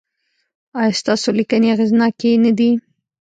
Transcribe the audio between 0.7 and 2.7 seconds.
ایا ستاسو لیکنې اغیزناکې نه